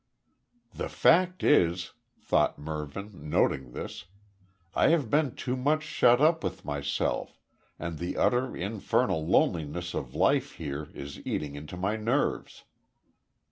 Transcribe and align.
"The 0.73 0.89
fact 0.89 1.43
is," 1.43 1.91
thought 2.19 2.57
Mervyn, 2.57 3.29
noting 3.29 3.73
this, 3.73 4.05
"I 4.73 4.87
have 4.87 5.11
been 5.11 5.35
too 5.35 5.55
much 5.55 5.83
shut 5.83 6.19
up 6.19 6.43
with 6.43 6.65
myself, 6.65 7.39
and 7.77 7.99
the 7.99 8.17
utter, 8.17 8.57
infernal 8.57 9.23
loneliness 9.23 9.93
of 9.93 10.15
life 10.15 10.53
here 10.53 10.89
is 10.95 11.21
eating 11.23 11.53
into 11.53 11.77
my 11.77 11.97
nerves." 11.97 12.63